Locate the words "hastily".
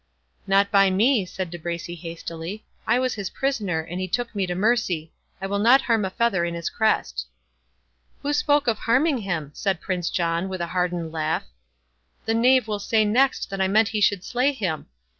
1.93-2.65